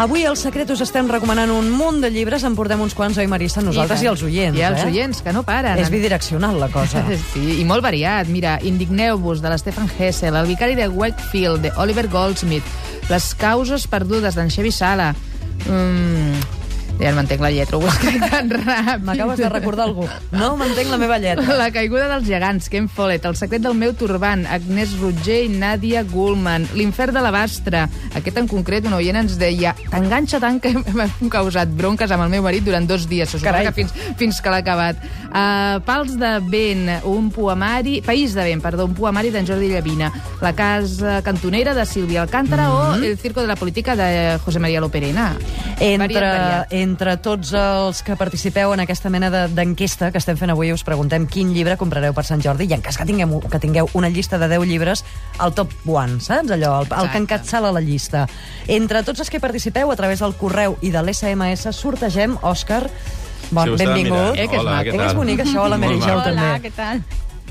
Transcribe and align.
Avui 0.00 0.22
al 0.24 0.36
Secret 0.40 0.70
us 0.72 0.80
estem 0.80 1.10
recomanant 1.12 1.50
un 1.52 1.66
munt 1.76 1.98
de 2.00 2.08
llibres, 2.08 2.40
en 2.48 2.54
portem 2.56 2.80
uns 2.80 2.94
quants, 2.96 3.18
oi, 3.20 3.26
Marissa? 3.28 3.60
Nosaltres 3.60 4.00
i, 4.00 4.06
tant. 4.06 4.14
els 4.14 4.22
oients, 4.24 4.56
I 4.56 4.62
els 4.64 4.80
eh? 4.80 4.86
oients, 4.88 5.18
que 5.20 5.34
no 5.36 5.42
paren. 5.44 5.76
És 5.76 5.90
bidireccional, 5.92 6.56
la 6.56 6.70
cosa. 6.72 7.02
Sí, 7.34 7.58
i 7.60 7.66
molt 7.68 7.84
variat. 7.84 8.30
Mira, 8.32 8.54
Indigneu-vos, 8.64 9.42
de 9.44 9.52
l'Stefan 9.52 9.90
Hessel, 9.98 10.38
El 10.40 10.48
vicari 10.48 10.78
de 10.78 10.88
Wakefield, 10.88 11.66
de 11.66 11.74
Oliver 11.76 12.06
Goldsmith, 12.08 12.64
Les 13.12 13.26
causes 13.36 13.84
perdudes, 13.92 14.38
d'en 14.38 14.48
Xevi 14.48 14.72
Sala, 14.72 15.10
mm, 15.66 16.59
ja 17.00 17.10
no 17.10 17.16
m'entenc 17.16 17.40
la 17.40 17.50
lletra, 17.50 17.78
ho 17.78 17.84
he 17.84 17.88
escrit 17.90 18.24
tan 18.30 18.50
ràpid. 18.60 19.04
M'acabes 19.06 19.40
de 19.40 19.48
recordar 19.48 19.86
algú. 19.88 20.06
No 20.34 20.52
m'entenc 20.60 20.90
la 20.92 20.98
meva 21.00 21.18
lletra. 21.22 21.56
La 21.56 21.70
caiguda 21.72 22.08
dels 22.12 22.26
gegants, 22.28 22.68
Ken 22.72 22.88
Follett, 22.92 23.24
El 23.24 23.36
secret 23.40 23.64
del 23.64 23.76
meu 23.78 23.94
turbant, 23.96 24.44
Agnès 24.50 24.92
Roger 25.00 25.40
i 25.46 25.50
Nadia 25.52 26.02
Gullman, 26.04 26.68
L'infern 26.76 27.16
de 27.16 27.24
la 27.24 27.32
Bastra. 27.34 27.86
Aquest 28.18 28.40
en 28.40 28.48
concret, 28.50 28.84
un 28.86 28.96
oient 28.98 29.16
ens 29.22 29.38
deia 29.40 29.74
t'enganxa 29.90 30.40
tant 30.42 30.60
que 30.62 30.74
m'ha 30.98 31.08
causat 31.32 31.72
bronques 31.76 32.12
amb 32.12 32.26
el 32.26 32.34
meu 32.36 32.44
marit 32.44 32.66
durant 32.66 32.86
dos 32.88 33.08
dies. 33.10 33.30
Se 33.30 33.40
Carai. 33.42 33.66
que 33.68 33.74
fins, 33.80 33.94
fins 34.20 34.40
que 34.40 34.52
l'ha 34.52 34.60
acabat. 34.64 35.00
Uh, 35.30 35.80
Pals 35.86 36.16
de 36.20 36.36
vent, 36.50 36.86
un 37.08 37.30
poemari... 37.32 38.00
País 38.04 38.34
de 38.34 38.44
vent, 38.44 38.62
perdó, 38.62 38.86
un 38.88 38.94
poemari 38.96 39.30
d'en 39.30 39.46
Jordi 39.46 39.70
Llavina. 39.70 40.10
La 40.42 40.52
casa 40.56 41.20
cantonera 41.22 41.74
de 41.74 41.86
Sílvia 41.86 42.22
Alcántara 42.22 42.68
mm 42.68 42.72
-hmm. 42.72 43.00
o 43.00 43.04
El 43.04 43.18
circo 43.18 43.40
de 43.40 43.46
la 43.46 43.56
política 43.56 43.96
de 43.96 44.38
José 44.44 44.58
María 44.58 44.80
Loperena. 44.80 45.36
Entre. 45.78 46.66
Entre 46.90 47.14
tots 47.22 47.52
els 47.54 48.02
que 48.02 48.16
participeu 48.18 48.72
en 48.74 48.80
aquesta 48.82 49.10
mena 49.14 49.30
de- 49.30 49.46
d'enquesta 49.54 50.10
que 50.10 50.18
estem 50.18 50.36
fent 50.36 50.50
avui, 50.50 50.72
us 50.74 50.82
preguntem 50.84 51.26
quin 51.30 51.52
llibre 51.54 51.76
comprareu 51.78 52.12
per 52.16 52.24
Sant 52.26 52.42
Jordi 52.42 52.66
i 52.66 52.74
en 52.74 52.82
cas 52.82 52.98
que 52.98 53.06
tinguem, 53.06 53.36
que 53.48 53.60
tingueu 53.62 53.88
una 53.94 54.10
llista 54.10 54.38
de 54.42 54.48
10 54.50 54.66
llibres, 54.66 55.04
el 55.40 55.54
top 55.54 55.70
one, 55.86 56.18
saps? 56.20 56.50
Allò, 56.50 56.80
el, 56.82 56.88
el 56.90 57.10
que 57.14 57.22
encapçala 57.22 57.70
la 57.72 57.80
llista. 57.80 58.26
Entre 58.66 59.02
tots 59.06 59.20
els 59.22 59.30
que 59.30 59.40
participeu 59.40 59.90
a 59.90 59.96
través 59.96 60.20
del 60.20 60.34
correu 60.34 60.76
i 60.82 60.90
de 60.90 61.02
l'SMS 61.02 61.70
sortegem, 61.76 62.36
Òscar, 62.42 62.84
bon, 63.50 63.72
estava 63.74 63.94
benvingut. 63.94 64.36
Eh, 64.36 64.48
que 64.48 64.56
és 64.56 64.60
Hola, 64.60 64.76
maco. 64.80 64.84
què 64.90 64.94
Eh, 64.94 64.98
que 64.98 65.06
és 65.06 65.14
bonic 65.14 65.40
això, 65.46 65.68
la 65.68 65.78
Mary 65.78 66.00
Jo 66.00 66.20
també. 66.22 66.52
què 66.68 66.72
tal? 66.76 67.02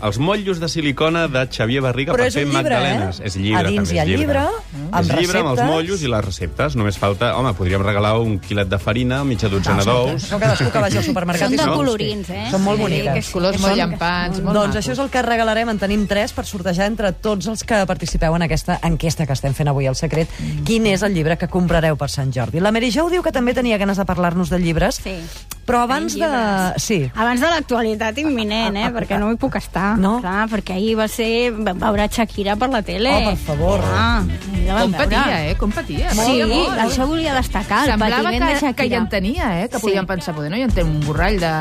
Els 0.02 0.18
motllos 0.18 0.60
de 0.60 0.68
silicona 0.70 1.28
de 1.28 1.42
Xavier 1.52 1.82
Barriga 1.82 2.14
Però 2.14 2.24
per 2.24 2.32
fer 2.32 2.46
llibre, 2.46 2.62
magdalenes. 2.64 3.20
eh? 3.20 3.26
És 3.28 3.36
llibre, 3.36 3.60
A 3.60 3.64
dins 3.70 3.90
també, 3.90 3.96
hi 3.96 4.00
ha 4.00 4.04
és 4.04 4.10
llibre, 4.20 4.40
amb 4.40 5.00
és 5.02 5.10
llibre 5.20 5.40
amb 5.40 5.50
els 5.50 5.60
receptes. 5.60 5.66
motllos 5.74 6.02
i 6.02 6.08
les 6.08 6.26
receptes. 6.26 6.76
Només 6.76 6.98
falta... 6.98 7.36
Home, 7.38 7.54
podríem 7.54 7.84
regalar 7.84 8.14
un 8.20 8.38
quilet 8.40 8.70
de 8.70 8.80
farina, 8.80 9.24
mitja 9.24 9.50
dotzena 9.50 9.84
d'ous... 9.84 10.24
Això 10.24 10.40
cadascú 10.40 10.70
que 10.72 10.80
vagi 10.86 10.98
al 10.98 11.04
supermercat 11.04 11.50
Són 11.50 11.58
de 11.58 11.68
colorins, 11.76 12.30
eh? 12.30 12.46
Són 12.52 12.64
molt 12.64 12.78
Sí, 12.80 12.84
boniques. 12.84 13.12
que 13.14 13.20
Els 13.20 13.30
colors 13.32 13.60
molt 13.62 13.76
llampants, 13.76 14.42
molt 14.42 14.56
doncs 14.58 14.76
això 14.80 14.92
és 14.96 15.00
el 15.00 15.10
que 15.10 15.22
regalarem. 15.22 15.70
En 15.70 15.80
tenim 15.80 16.08
tres 16.08 16.32
per 16.34 16.46
sortejar 16.46 16.88
entre 16.88 17.12
tots 17.14 17.48
els 17.48 17.64
que 17.64 17.84
participeu 17.86 18.36
en 18.36 18.42
aquesta 18.48 18.80
enquesta 18.84 19.26
que 19.28 19.34
estem 19.34 19.54
fent 19.54 19.68
avui 19.70 19.88
al 19.88 19.96
Secret. 20.00 20.30
Quin 20.66 20.86
és 20.88 21.04
el 21.04 21.14
llibre 21.14 21.38
que 21.38 21.48
comprareu 21.48 21.98
per 21.98 22.10
Sant 22.10 22.32
Jordi? 22.34 22.60
La 22.60 22.72
Mary 22.72 22.90
Jo 22.92 23.10
diu 23.10 23.22
que 23.22 23.32
també 23.36 23.54
tenia 23.54 23.78
ganes 23.78 23.98
de 23.98 24.06
parlar-nos 24.06 24.50
de 24.50 24.60
llibres, 24.60 25.02
Sí. 25.04 25.16
Però 25.70 25.84
abans 25.86 26.16
de... 26.18 26.30
Sí. 26.82 27.00
Abans 27.14 27.40
de 27.44 27.50
l'actualitat 27.54 28.18
imminent, 28.24 28.76
eh? 28.82 28.90
Perquè 28.96 29.20
no 29.22 29.30
hi 29.32 29.38
puc 29.40 29.56
estar. 29.62 29.94
No? 30.02 30.18
Clar, 30.24 30.48
perquè 30.52 30.76
ahir 30.80 30.96
va 31.00 31.06
ser... 31.12 31.52
Vam 31.54 31.78
veure 31.86 32.08
Shakira 32.10 32.56
per 32.60 32.72
la 32.74 32.82
tele. 32.86 33.14
Oh, 33.14 33.30
per 33.30 33.38
favor. 33.46 33.86
Ah, 33.94 34.24
Com 34.70 34.92
patia, 34.94 35.38
eh? 35.50 35.54
Com 35.58 35.72
patia. 35.74 36.12
Sí, 36.14 36.42
molt. 36.46 36.76
això 36.84 37.06
volia 37.10 37.34
destacar, 37.34 37.84
el 37.88 37.94
Semblava 37.96 38.20
patiment 38.28 38.44
de 38.44 38.50
que, 38.50 38.60
Shakira. 38.60 38.74
que 38.84 38.90
ja 38.92 38.98
en 39.02 39.08
tenia, 39.10 39.48
eh? 39.64 39.70
Que 39.70 39.80
Sí. 39.80 39.86
podíem 39.88 40.06
pensar, 40.10 40.36
poder 40.36 40.52
no 40.52 40.58
hi 40.60 40.62
entén 40.68 40.86
un 40.90 41.00
borrall 41.06 41.40
de, 41.42 41.54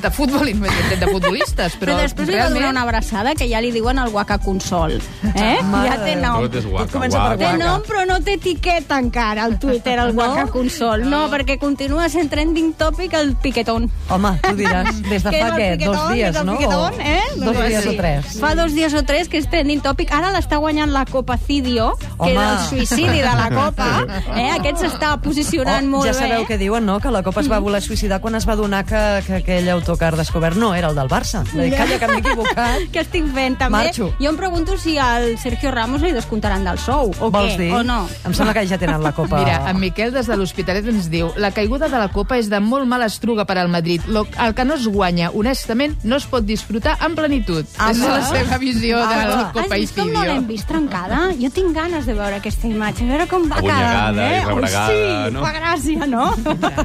de 0.00 0.10
futbol 0.10 0.48
i 0.52 0.54
no 0.54 0.66
hi 0.68 0.76
entén 0.84 1.00
de 1.02 1.08
futbolistes, 1.10 1.76
però, 1.80 1.92
Però, 1.92 1.98
després 2.04 2.28
li 2.30 2.38
va 2.38 2.48
donar 2.52 2.70
una 2.70 2.82
abraçada 2.86 3.34
que 3.34 3.48
ja 3.50 3.60
li 3.60 3.72
diuen 3.74 3.98
el 4.00 4.08
Waka 4.14 4.38
Consol. 4.38 4.96
Eh? 5.34 5.58
Mare 5.68 5.90
ja 5.90 5.98
té 6.04 6.14
de 6.14 6.20
nom. 6.22 6.40
Tot 6.46 6.56
és 6.60 6.66
guaca, 6.70 6.98
guaca. 7.04 7.36
Té 7.42 7.52
nom, 7.60 7.82
però 7.84 8.06
no 8.08 8.20
té 8.24 8.38
etiqueta 8.38 8.98
encara 9.02 9.44
al 9.44 9.58
Twitter, 9.58 9.98
el 10.06 10.14
Waka 10.16 10.46
Consol. 10.52 11.04
No, 11.10 11.26
perquè 11.32 11.58
continua 11.60 12.08
sent 12.12 12.30
trending 12.32 12.72
topic 12.80 13.12
el 13.20 13.34
piquetón. 13.54 13.86
Home, 14.10 14.34
tu 14.42 14.54
diràs, 14.58 14.98
des 15.10 15.22
de 15.22 15.30
fa 15.30 15.50
què? 15.54 15.68
Dos 15.78 16.00
dies, 16.12 16.38
no? 16.44 16.58
eh? 16.98 17.20
Dos 17.38 17.44
Doncs 17.54 17.68
dies 17.68 17.84
sí. 17.84 17.88
o 17.88 17.94
tres. 17.96 18.32
Fa 18.42 18.54
dos 18.58 18.74
dies 18.74 18.94
o 18.98 19.02
tres 19.06 19.28
que 19.30 19.38
és 19.38 19.46
trending 19.50 19.80
topic. 19.84 20.10
Ara 20.14 20.32
l'està 20.34 20.58
guanyant 20.58 20.90
la 20.92 21.04
Copa 21.06 21.36
Cidio, 21.38 21.92
que 22.00 22.32
és 22.32 22.36
Home. 22.36 22.44
el 22.50 22.58
suïcidi 22.68 23.20
de 23.22 23.30
la 23.38 23.48
Copa. 23.54 23.90
Eh? 24.34 24.48
Aquest 24.50 24.80
s'està 24.82 25.12
posicionant 25.22 25.84
Oh, 25.86 25.90
molt 25.90 26.08
ja 26.08 26.12
bé. 26.14 26.18
sabeu 26.18 26.44
què 26.48 26.56
diuen, 26.58 26.84
no? 26.86 26.96
Que 27.00 27.10
la 27.12 27.22
Copa 27.22 27.40
es 27.44 27.48
va 27.50 27.58
voler 27.62 27.80
suïcidar 27.84 28.18
quan 28.20 28.34
es 28.34 28.46
va 28.48 28.56
donar 28.58 28.82
que, 28.88 28.98
que 29.26 29.34
aquell 29.42 29.68
autocar 29.70 30.14
descobert 30.16 30.56
no 30.58 30.72
era 30.74 30.88
el 30.90 30.96
del 30.98 31.08
Barça. 31.08 31.42
Dir, 31.52 31.68
calla, 31.76 31.98
que 32.00 32.08
m'he 32.08 32.18
equivocat. 32.22 32.84
Què 32.94 33.02
estic 33.04 33.26
fent, 33.34 33.56
també? 33.60 33.84
Marxo. 33.84 34.08
Jo 34.20 34.30
em 34.32 34.38
pregunto 34.38 34.76
si 34.80 34.96
al 34.98 35.36
Sergio 35.38 35.70
Ramos 35.74 36.02
li 36.02 36.10
descomptaran 36.16 36.64
del 36.66 36.78
sou, 36.82 37.12
o 37.20 37.30
Vols 37.30 37.54
què, 37.54 37.66
dir? 37.66 37.70
o 37.76 37.82
no. 37.86 38.00
Em 38.26 38.34
sembla 38.34 38.54
que 38.56 38.64
ja 38.66 38.78
tenen 38.80 39.02
la 39.04 39.12
Copa. 39.14 39.38
Mira, 39.44 39.60
en 39.70 39.78
Miquel 39.82 40.12
des 40.14 40.26
de 40.30 40.36
l'Hospitalet 40.40 40.88
ens 40.90 41.08
diu 41.12 41.30
la 41.36 41.52
caiguda 41.54 41.88
de 41.92 41.98
la 42.00 42.08
Copa 42.14 42.38
és 42.40 42.50
de 42.50 42.60
molt 42.64 42.88
mala 42.90 43.06
estruga 43.10 43.43
per 43.44 43.58
al 43.58 43.68
Madrid. 43.68 44.02
Lo, 44.06 44.26
el 44.44 44.54
que 44.54 44.64
no 44.64 44.74
es 44.74 44.86
guanya, 44.86 45.30
honestament, 45.30 45.96
no 46.04 46.16
es 46.16 46.26
pot 46.26 46.44
disfrutar 46.44 46.96
en 47.04 47.14
plenitud. 47.14 47.64
Ah, 47.78 47.90
és 47.90 47.98
la 47.98 48.22
seva 48.26 48.58
visió 48.58 48.98
Ah, 49.02 49.08
de 49.08 49.28
la. 49.28 49.52
Copa 49.52 49.64
Has 49.74 49.80
vist 49.80 49.96
com 49.98 50.10
no 50.12 50.24
l'hem 50.24 50.46
vist 50.46 50.66
trencada? 50.68 51.20
Jo 51.40 51.50
tinc 51.50 51.74
ganes 51.76 52.06
de 52.06 52.14
veure 52.14 52.36
aquesta 52.36 52.66
imatge, 52.68 53.04
a 53.04 53.08
veure 53.14 53.26
com 53.28 53.48
va 53.50 53.56
Abunyegada 53.58 54.12
quedant, 54.12 54.18
eh? 54.18 54.40
i 54.40 54.44
rebregada, 54.44 54.86
oh, 54.88 55.26
sí, 55.28 55.32
no? 55.34 55.44
fa 55.44 55.52
gràcia, 55.58 56.06
no? 56.06 56.24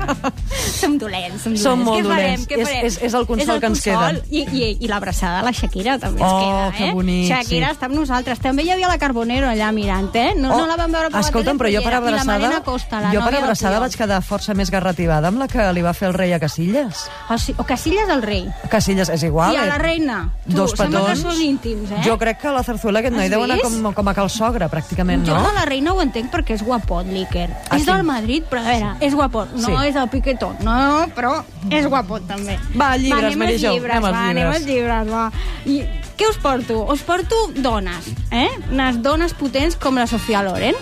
som 0.80 0.98
dolents, 0.98 1.42
som 1.44 1.53
dolents. 1.53 1.64
Som 1.64 1.84
molt 1.84 2.00
Què 2.00 2.08
farem? 2.09 2.24
dolents. 2.24 2.48
Què 2.50 2.58
És- 2.59 2.68
farem? 2.68 2.86
és- 2.86 3.00
és 3.03 3.14
el 3.14 3.25
consol 3.28 3.59
que 3.59 3.66
ens 3.68 3.81
consol. 3.81 4.22
queda. 4.22 4.25
I, 4.30 4.42
i, 4.52 4.78
i 4.80 4.88
l'abraçada 4.88 5.40
a 5.40 5.44
la 5.44 5.52
Shakira 5.53 5.98
també 6.00 6.22
ens 6.22 6.31
Oh, 6.31 6.40
queda, 6.40 6.72
que 6.78 6.88
eh? 6.90 6.94
bonic, 6.94 7.28
Shakira 7.28 7.69
sí. 7.69 7.74
està 7.75 7.86
amb 7.86 7.96
nosaltres. 7.96 8.40
També 8.40 8.64
hi 8.64 8.72
havia 8.72 8.88
la 8.88 8.98
Carbonero 8.98 9.48
allà 9.48 9.72
mirant, 9.72 10.09
eh? 10.16 10.34
No, 10.36 10.50
no 10.58 10.66
la 10.68 10.75
vam 10.75 10.92
veure 10.92 11.09
per 11.09 11.19
Escolta'm, 11.22 11.58
la 11.58 11.64
però 11.64 11.68
tele, 11.69 11.78
jo 11.78 11.84
per. 11.84 11.90
I 11.90 11.92
la 11.92 11.98
abraçada, 12.00 12.25
Marina 12.40 12.62
Costa, 12.64 13.00
la 13.02 13.12
jo 13.14 13.22
per 13.25 13.36
abraçada 13.36 13.80
vaig 13.80 13.96
quedar 13.96 14.22
força 14.24 14.53
més 14.53 14.69
garrativada 14.72 15.28
amb 15.28 15.40
la 15.40 15.48
que 15.48 15.72
li 15.74 15.81
va 15.81 15.94
fer 15.94 16.08
el 16.09 16.14
rei 16.14 16.34
a 16.39 16.44
Casillas. 16.47 17.03
O, 17.29 17.38
sí, 17.38 17.53
o 17.57 17.66
Casillas 17.67 18.09
el 18.09 18.23
rei. 18.23 18.47
Casillas 18.72 19.09
és 19.13 19.23
igual. 19.27 19.53
I 19.53 19.59
a 19.59 19.66
eh? 19.66 19.69
la 19.69 19.77
reina. 19.77 20.19
Tu, 20.47 20.55
Dos 20.55 20.72
sembla 20.73 21.03
petons. 21.03 21.19
que 21.19 21.33
són 21.35 21.41
íntims, 21.44 21.91
eh? 21.91 22.01
Jo 22.07 22.17
crec 22.17 22.39
que 22.41 22.53
la 22.55 22.63
Zarzuela 22.63 23.03
aquest 23.03 23.16
noi 23.16 23.29
deu 23.29 23.44
anar 23.44 23.59
com, 23.61 23.77
com 23.94 24.07
a 24.07 24.16
cal 24.17 24.29
sogre, 24.31 24.69
pràcticament, 24.72 25.25
Jo 25.27 25.35
no? 25.38 25.44
de 25.47 25.53
la 25.59 25.66
reina 25.67 25.94
ho 25.94 26.01
entenc 26.01 26.31
perquè 26.31 26.55
és 26.55 26.63
guapot, 26.63 27.05
l'Iker. 27.11 27.50
Ah, 27.69 27.75
és 27.77 27.83
sí? 27.83 27.91
del 27.91 28.03
Madrid, 28.07 28.45
però 28.50 28.63
a 28.63 28.69
veure, 28.72 28.91
és 29.05 29.13
guapot. 29.16 29.53
No 29.59 29.67
Sí. 29.67 29.88
és 29.89 29.95
el 30.00 30.09
piquetón, 30.09 30.55
no, 30.63 31.07
però 31.16 31.44
és 31.69 31.85
guapot 31.88 32.25
també. 32.27 32.57
Va, 32.75 32.95
llibres, 32.97 33.35
va, 33.38 33.51
Jo, 33.59 33.73
llibres, 33.73 33.97
anem 33.97 34.11
va, 34.11 34.29
anem 34.29 34.47
als 34.53 34.66
llibres, 34.66 35.09
va. 35.11 35.31
I 35.66 35.81
què 36.17 36.29
us 36.29 36.38
porto? 36.38 36.85
Us 36.91 37.01
porto 37.03 37.35
dones, 37.56 38.07
eh? 38.31 38.50
Unes 38.71 39.01
dones 39.01 39.33
potents 39.33 39.75
com 39.75 39.95
la 39.95 40.07
Sofia 40.07 40.41
Loren. 40.44 40.75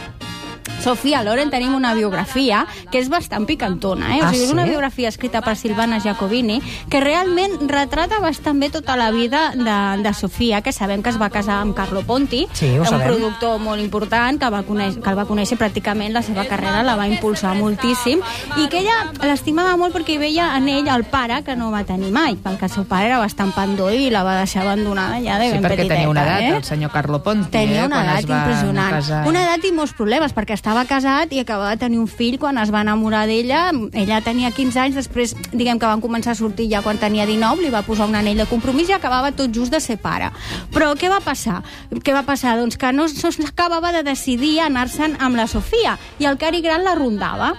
Sofia 0.83 1.23
Loren 1.23 1.49
tenim 1.49 1.73
una 1.75 1.93
biografia 1.93 2.65
que 2.91 2.99
és 2.99 3.09
bastant 3.09 3.45
picantona, 3.45 4.15
eh? 4.15 4.21
O 4.21 4.25
Ah, 4.27 4.31
sigui, 4.31 4.45
és 4.45 4.51
una 4.51 4.63
sí? 4.63 4.69
biografia 4.69 5.09
escrita 5.09 5.41
per 5.41 5.55
Silvana 5.57 5.99
Jacobini 5.99 6.61
que 6.89 6.99
realment 7.01 7.67
retrata 7.69 8.19
bastant 8.19 8.59
bé 8.59 8.69
tota 8.69 8.95
la 8.95 9.09
vida 9.11 9.51
de, 9.55 10.03
de 10.03 10.13
Sofia, 10.13 10.61
que 10.61 10.71
sabem 10.71 11.01
que 11.03 11.09
es 11.09 11.19
va 11.21 11.29
casar 11.29 11.61
amb 11.61 11.75
Carlo 11.75 12.03
Ponti, 12.03 12.47
Sí, 12.53 12.69
un 12.77 12.85
sabem. 12.85 13.07
productor 13.07 13.59
molt 13.59 13.81
important 13.81 14.39
que, 14.39 14.49
va 14.49 14.63
conèixer, 14.63 15.01
que 15.01 15.09
el 15.09 15.17
va 15.17 15.25
conèixer 15.25 15.57
pràcticament 15.57 16.13
la 16.13 16.21
seva 16.21 16.45
carrera, 16.45 16.83
la 16.83 16.95
va 16.95 17.07
impulsar 17.07 17.55
moltíssim 17.55 18.21
i 18.57 18.67
que 18.69 18.79
ella 18.79 19.11
l'estimava 19.23 19.75
molt 19.77 19.95
perquè 19.95 20.17
veia 20.19 20.55
en 20.57 20.67
ell 20.69 20.87
el 20.87 21.03
pare 21.05 21.41
que 21.43 21.55
no 21.55 21.71
va 21.71 21.83
tenir 21.83 22.11
mai, 22.11 22.35
perquè 22.35 22.63
el 22.69 22.69
seu 22.71 22.85
pare 22.85 23.07
era 23.07 23.19
bastant 23.19 23.51
pandó 23.55 23.89
i 23.91 24.09
la 24.09 24.23
va 24.23 24.37
deixar 24.39 24.61
abandonada 24.63 25.19
ja 25.23 25.37
de 25.39 25.47
Sí, 25.47 25.53
ben 25.53 25.63
perquè 25.63 25.75
petiteta. 25.77 25.93
tenia 25.95 26.09
una 26.09 26.23
edat, 26.23 26.41
eh? 26.41 26.55
el 26.57 26.63
senyor 26.63 26.91
Carlo 26.91 27.21
Ponti, 27.23 27.49
Tenia 27.51 27.83
eh, 27.83 27.87
una 27.87 28.03
edat 28.03 28.29
impressionant. 28.29 28.91
casar. 28.91 29.27
Una 29.27 29.43
edat 29.43 29.65
i 29.65 29.71
molts 29.71 29.93
problemes, 29.93 30.33
perquè 30.35 30.53
estava 30.67 30.83
casat 30.83 31.31
i 31.31 31.39
acabava 31.39 31.77
de 31.77 31.79
tenir 31.79 31.95
un 32.01 32.09
fill 32.11 32.35
quan 32.35 32.57
es 32.59 32.73
va 32.75 32.81
enamorar 32.83 33.21
d'ella. 33.29 33.69
Ella 33.95 34.17
tenia 34.19 34.49
15 34.51 34.81
anys, 34.81 34.97
després, 34.99 35.31
diguem 35.53 35.79
que 35.79 35.87
van 35.87 36.03
començar 36.03 36.33
a 36.33 36.35
sortir 36.35 36.65
ja 36.67 36.81
quan 36.83 36.99
tenia 36.99 37.23
19, 37.23 37.63
li 37.63 37.71
va 37.71 37.85
posar 37.87 38.09
un 38.09 38.17
anell 38.19 38.41
de 38.43 38.47
compromís 38.49 38.91
i 38.91 38.95
acabava 38.97 39.31
tot 39.31 39.55
just 39.55 39.71
de 39.71 39.79
ser 39.79 39.95
pare. 40.03 40.27
Però 40.75 40.89
què 40.99 41.07
va 41.07 41.21
passar? 41.23 41.61
Què 42.03 42.11
va 42.11 42.25
passar? 42.27 42.57
Doncs 42.59 42.75
que 42.75 42.91
no, 42.91 43.07
s'acabava 43.07 43.93
de 43.95 44.03
decidir 44.09 44.57
anar-se'n 44.65 45.15
amb 45.23 45.39
la 45.39 45.47
Sofia 45.47 45.95
i 46.19 46.27
el 46.27 46.35
Cary 46.35 46.59
Grant 46.59 46.83
la 46.83 46.99
rondava 46.99 47.53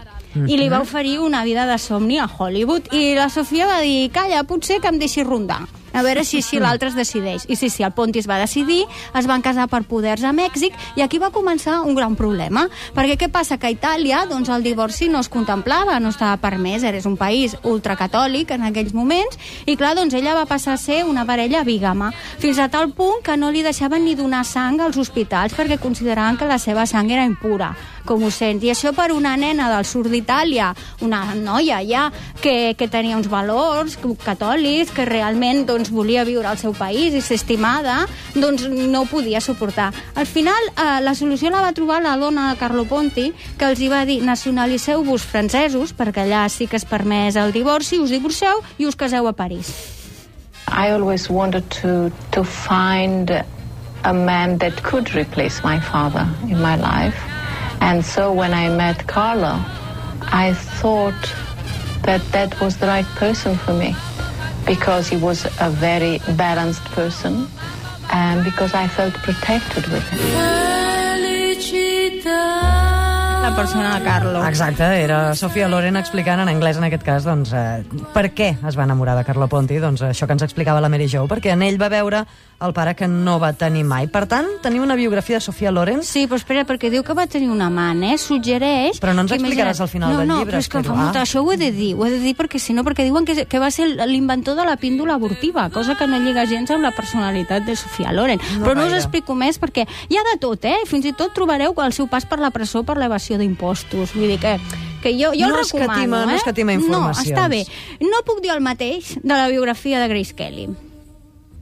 i 0.44 0.60
li 0.60 0.68
va 0.68 0.82
oferir 0.84 1.16
una 1.24 1.46
vida 1.48 1.64
de 1.64 1.80
somni 1.80 2.20
a 2.20 2.28
Hollywood 2.28 2.92
i 2.92 3.14
la 3.16 3.30
Sofia 3.32 3.72
va 3.72 3.80
dir, 3.80 4.10
calla, 4.12 4.44
potser 4.44 4.82
que 4.84 4.92
em 4.92 5.00
deixi 5.00 5.24
rondar 5.24 5.62
a 5.92 6.02
veure 6.02 6.24
si, 6.24 6.42
si 6.42 6.60
l'altre 6.60 6.90
es 6.90 6.96
decideix. 6.96 7.46
I 7.48 7.56
sí, 7.56 7.70
sí, 7.70 7.82
el 7.82 7.92
Ponti 7.92 8.20
es 8.20 8.28
va 8.28 8.38
decidir, 8.40 8.84
es 9.14 9.26
van 9.26 9.42
casar 9.42 9.68
per 9.68 9.82
poders 9.88 10.24
a 10.24 10.32
Mèxic 10.36 10.76
i 10.96 11.04
aquí 11.04 11.18
va 11.18 11.32
començar 11.34 11.80
un 11.82 11.96
gran 11.96 12.16
problema. 12.18 12.66
Perquè 12.94 13.18
què 13.20 13.30
passa? 13.32 13.58
Que 13.58 13.70
a 13.70 13.74
Itàlia 13.74 14.24
doncs, 14.30 14.50
el 14.52 14.66
divorci 14.66 15.08
no 15.08 15.22
es 15.24 15.30
contemplava, 15.32 15.98
no 16.00 16.12
estava 16.14 16.38
permès, 16.42 16.84
era 16.84 16.98
un 17.08 17.16
país 17.16 17.54
ultracatòlic 17.62 18.50
en 18.56 18.66
aquells 18.68 18.94
moments 18.96 19.38
i 19.66 19.76
clar, 19.76 19.94
doncs 19.96 20.16
ella 20.18 20.34
va 20.34 20.46
passar 20.50 20.74
a 20.74 20.80
ser 20.80 21.04
una 21.06 21.24
parella 21.28 21.62
bígama, 21.64 22.10
fins 22.38 22.58
a 22.58 22.68
tal 22.68 22.90
punt 22.92 23.22
que 23.24 23.36
no 23.36 23.52
li 23.54 23.62
deixaven 23.62 24.04
ni 24.04 24.16
donar 24.18 24.44
sang 24.44 24.80
als 24.82 24.98
hospitals 24.98 25.54
perquè 25.54 25.78
consideraven 25.78 26.36
que 26.36 26.50
la 26.50 26.58
seva 26.58 26.86
sang 26.86 27.10
era 27.10 27.26
impura. 27.28 27.74
com 28.08 28.24
ho 28.24 28.30
sents. 28.32 28.64
I 28.64 28.72
això 28.72 28.94
per 28.96 29.10
una 29.12 29.36
nena 29.36 29.68
del 29.74 29.84
sud 29.86 30.08
d'Itàlia, 30.08 30.70
una 31.04 31.20
noia 31.36 31.82
ja, 31.84 32.06
que, 32.42 32.74
que 32.78 32.88
tenia 32.88 33.16
uns 33.18 33.28
valors 33.30 33.96
catòlics, 34.24 34.92
que 34.94 35.06
realment 35.08 35.64
doncs, 35.68 35.90
volia 35.94 36.24
viure 36.28 36.48
al 36.48 36.58
seu 36.60 36.74
país 36.76 37.14
i 37.14 37.22
ser 37.24 37.38
estimada, 37.38 38.00
doncs 38.34 38.66
no 38.68 39.02
ho 39.02 39.08
podia 39.10 39.40
suportar. 39.40 39.90
Al 40.14 40.26
final, 40.26 40.70
eh, 40.74 40.98
la 41.04 41.14
solució 41.18 41.50
la 41.50 41.62
va 41.64 41.74
trobar 41.76 42.00
la 42.02 42.16
dona 42.16 42.50
de 42.52 42.58
Carlo 42.60 42.86
Ponti, 42.88 43.32
que 43.58 43.68
els 43.70 43.80
hi 43.80 43.90
va 43.92 44.04
dir 44.08 44.20
nacionaliseu-vos 44.26 45.26
francesos, 45.26 45.94
perquè 45.96 46.26
allà 46.26 46.46
sí 46.48 46.66
que 46.66 46.78
es 46.78 46.86
permès 46.88 47.36
el 47.36 47.52
divorci, 47.52 47.98
us 47.98 48.14
divorceu 48.14 48.62
i 48.78 48.86
us 48.86 48.96
caseu 48.96 49.26
a 49.28 49.32
París. 49.32 49.72
I 50.68 50.90
always 50.92 51.30
wanted 51.30 51.64
to 51.80 52.12
to 52.30 52.44
find 52.44 53.30
a 54.04 54.12
man 54.12 54.58
that 54.58 54.82
could 54.82 55.14
replace 55.14 55.62
my 55.64 55.80
father 55.80 56.28
in 56.48 56.60
my 56.60 56.76
life. 56.76 57.16
And 57.80 58.04
so 58.04 58.32
when 58.32 58.52
I 58.52 58.68
met 58.68 59.06
Carlo, 59.06 59.58
I 60.30 60.52
thought 60.52 61.34
that 62.02 62.22
that 62.32 62.60
was 62.60 62.76
the 62.78 62.86
right 62.86 63.06
person 63.18 63.56
for 63.56 63.72
me 63.72 63.94
because 64.66 65.08
he 65.08 65.16
was 65.16 65.46
a 65.60 65.70
very 65.70 66.20
balanced 66.36 66.84
person 66.94 67.46
and 68.12 68.44
because 68.44 68.74
I 68.74 68.88
felt 68.88 69.14
protected 69.14 69.86
with 69.88 70.08
him. 70.08 70.20
La 73.42 73.54
persona 73.56 73.98
de 73.98 74.04
Carlo. 74.04 74.46
Exacte, 74.46 74.84
era 75.02 75.34
Sofia 75.34 75.68
Loren 75.68 75.96
explicant 75.96 76.42
en 76.42 76.50
anglès, 76.50 76.76
en 76.76 76.84
aquest 76.84 77.04
cas, 77.06 77.24
doncs, 77.24 77.52
eh, 77.56 77.82
per 78.12 78.28
què 78.36 78.50
es 78.68 78.76
va 78.76 78.84
enamorar 78.84 79.16
de 79.16 79.24
Carlo 79.24 79.48
Ponti, 79.48 79.78
doncs 79.80 80.02
això 80.04 80.26
que 80.26 80.36
ens 80.36 80.44
explicava 80.44 80.82
la 80.84 80.90
Mary 80.92 81.08
Jo, 81.08 81.24
perquè 81.30 81.54
en 81.54 81.62
ell 81.62 81.80
va 81.80 81.88
veure 81.88 82.24
el 82.60 82.72
pare 82.74 82.96
que 82.96 83.06
no 83.06 83.38
va 83.38 83.52
tenir 83.52 83.84
mai. 83.86 84.08
Per 84.10 84.24
tant, 84.26 84.46
tenim 84.62 84.82
una 84.82 84.96
biografia 84.98 85.36
de 85.36 85.40
Sofia 85.40 85.70
Loren, 85.70 86.02
Sí, 86.02 86.24
però 86.26 86.36
espera, 86.40 86.64
perquè 86.66 86.90
diu 86.90 87.04
que 87.06 87.14
va 87.14 87.26
tenir 87.30 87.50
un 87.50 87.60
amant, 87.62 88.02
eh? 88.02 88.16
Suggereix... 88.18 88.98
Però 88.98 89.12
no 89.14 89.22
ens 89.22 89.30
explicaràs 89.36 89.78
imagina't- 89.78 89.82
al 89.82 89.88
final 89.88 90.12
no, 90.12 90.18
del 90.18 90.28
no, 90.28 90.38
llibre, 90.40 90.52
però 90.56 90.58
és 90.58 90.68
que 90.68 90.78
em 90.78 90.84
fa 90.88 90.94
molta... 90.98 91.20
Ah. 91.20 91.22
Això 91.22 91.44
ho 91.44 91.52
he 91.52 91.56
de 91.56 91.70
dir, 91.70 91.92
ho 91.94 92.04
he 92.06 92.10
de 92.10 92.18
dir 92.18 92.34
perquè 92.34 92.58
si 92.58 92.74
no, 92.74 92.82
perquè 92.82 93.04
diuen 93.06 93.24
que, 93.28 93.46
que 93.46 93.58
va 93.62 93.70
ser 93.70 93.86
l'inventor 94.08 94.56
de 94.58 94.64
la 94.66 94.76
píndola 94.76 95.14
abortiva, 95.14 95.68
cosa 95.70 95.94
que 95.94 96.08
no 96.10 96.18
lliga 96.18 96.46
gens 96.50 96.70
amb 96.74 96.82
la 96.82 96.90
personalitat 96.90 97.62
de 97.64 97.76
Sofia 97.76 98.10
Loren. 98.12 98.40
No 98.58 98.64
però 98.66 98.74
no 98.74 98.82
us 98.88 98.90
gaire. 98.90 99.04
explico 99.04 99.34
més 99.38 99.60
perquè 99.62 99.86
hi 100.08 100.18
ha 100.18 100.26
de 100.32 100.36
tot, 100.42 100.64
eh? 100.66 100.76
Fins 100.90 101.06
i 101.06 101.12
tot 101.14 101.32
trobareu 101.34 101.74
el 101.78 101.92
seu 101.92 102.08
pas 102.10 102.26
per 102.26 102.40
la 102.42 102.50
presó 102.50 102.82
per 102.82 102.98
l'evasió 102.98 103.38
d'impostos. 103.38 104.14
Vull 104.18 104.34
dir 104.34 104.40
que 104.42 104.58
que 104.98 105.12
jo, 105.14 105.30
jo 105.30 105.46
No 105.46 105.60
el 105.60 105.62
recomano, 105.62 105.92
escatima- 105.94 106.22
eh? 106.24 106.26
no 106.26 106.34
escatima 106.34 106.72
No, 106.74 106.80
informacions. 106.80 107.28
està 107.28 107.48
bé. 107.48 107.62
No 108.00 108.24
puc 108.26 108.42
dir 108.42 108.50
el 108.50 108.60
mateix 108.60 109.14
de 109.22 109.30
la 109.30 109.46
biografia 109.46 110.00
de 110.00 110.08
Grace 110.08 110.34
Kelly. 110.34 110.66